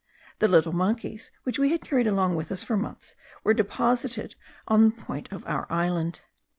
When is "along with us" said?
2.07-2.63